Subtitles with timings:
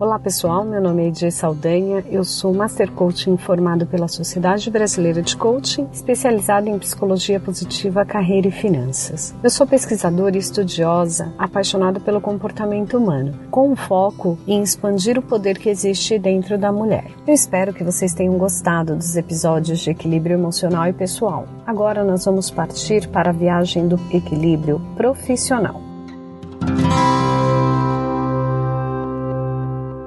[0.00, 5.20] Olá pessoal, meu nome é Edir Saldanha, eu sou Master Coaching formado pela Sociedade Brasileira
[5.20, 9.34] de Coaching, especializado em Psicologia Positiva, Carreira e Finanças.
[9.42, 15.22] Eu sou pesquisadora e estudiosa, apaixonada pelo comportamento humano, com um foco em expandir o
[15.22, 17.10] poder que existe dentro da mulher.
[17.26, 21.46] Eu espero que vocês tenham gostado dos episódios de equilíbrio emocional e pessoal.
[21.66, 25.89] Agora nós vamos partir para a viagem do equilíbrio profissional.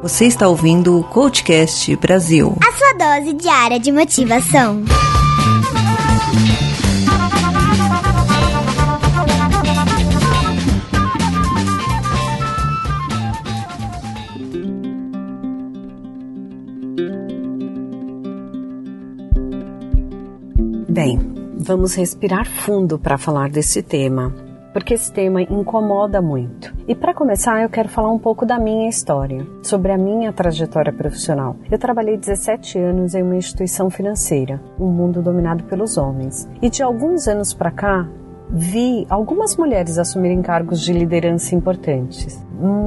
[0.03, 2.57] Você está ouvindo o Coachcast Brasil.
[2.61, 4.83] A sua dose diária de motivação.
[20.89, 21.17] Bem,
[21.57, 24.42] vamos respirar fundo para falar desse tema
[24.73, 26.73] porque esse tema incomoda muito.
[26.87, 30.91] E para começar, eu quero falar um pouco da minha história, sobre a minha trajetória
[30.91, 31.55] profissional.
[31.71, 36.49] Eu trabalhei 17 anos em uma instituição financeira, um mundo dominado pelos homens.
[36.61, 38.07] E de alguns anos para cá,
[38.53, 42.39] vi algumas mulheres assumirem cargos de liderança importantes,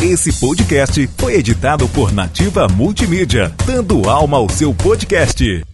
[0.00, 5.73] Esse podcast foi editado por Nativa Multimídia, dando alma ao seu podcast.